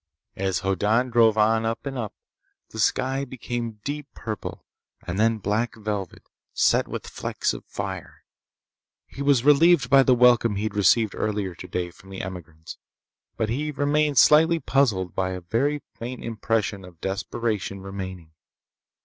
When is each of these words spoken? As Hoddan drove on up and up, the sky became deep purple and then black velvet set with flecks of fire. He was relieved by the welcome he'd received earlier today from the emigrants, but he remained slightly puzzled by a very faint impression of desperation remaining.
As 0.35 0.61
Hoddan 0.61 1.11
drove 1.11 1.37
on 1.37 1.63
up 1.63 1.85
and 1.85 1.95
up, 1.95 2.15
the 2.69 2.79
sky 2.79 3.23
became 3.23 3.79
deep 3.83 4.07
purple 4.15 4.65
and 5.05 5.19
then 5.19 5.37
black 5.37 5.75
velvet 5.75 6.23
set 6.55 6.87
with 6.87 7.05
flecks 7.05 7.53
of 7.53 7.63
fire. 7.65 8.23
He 9.05 9.21
was 9.21 9.45
relieved 9.45 9.91
by 9.91 10.01
the 10.01 10.15
welcome 10.15 10.55
he'd 10.55 10.73
received 10.73 11.13
earlier 11.15 11.53
today 11.53 11.91
from 11.91 12.09
the 12.09 12.23
emigrants, 12.23 12.79
but 13.37 13.49
he 13.49 13.69
remained 13.69 14.17
slightly 14.17 14.59
puzzled 14.59 15.13
by 15.13 15.33
a 15.33 15.41
very 15.41 15.83
faint 15.93 16.23
impression 16.23 16.83
of 16.83 16.99
desperation 16.99 17.79
remaining. 17.81 18.31